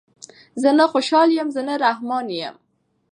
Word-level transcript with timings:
زه 0.61 0.69
نه 0.79 0.85
خوشحال 0.93 1.29
یم 1.37 1.49
زه 1.55 1.61
نه 1.67 1.75
رحمان 1.83 2.25
یم 2.39 2.55